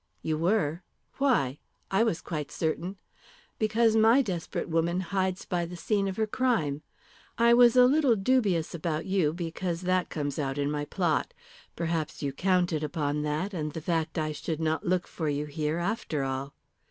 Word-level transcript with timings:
"You 0.23 0.35
were. 0.35 0.81
Why? 1.19 1.59
I 1.91 2.03
was 2.03 2.21
quite 2.21 2.49
certain" 2.51 2.95
"Because 3.59 3.95
my 3.95 4.23
desperate 4.23 4.67
woman 4.67 4.99
hides 5.01 5.45
by 5.45 5.67
the 5.67 5.75
scene 5.77 6.07
of 6.07 6.17
her 6.17 6.25
crime. 6.25 6.81
I 7.37 7.53
was 7.53 7.75
a 7.75 7.85
little 7.85 8.15
dubious 8.15 8.73
about 8.73 9.05
you 9.05 9.31
because 9.31 9.81
that 9.81 10.09
comes 10.09 10.39
out 10.39 10.57
in 10.57 10.71
my 10.71 10.85
plot. 10.85 11.35
Perhaps 11.75 12.23
you 12.23 12.33
counted 12.33 12.83
upon 12.83 13.21
that, 13.21 13.53
and 13.53 13.73
the 13.73 13.79
fact 13.79 14.17
I 14.17 14.31
should 14.31 14.59
not 14.59 14.87
look 14.87 15.05
for 15.05 15.29
you 15.29 15.45
here, 15.45 15.77
after 15.77 16.23
all. 16.23 16.55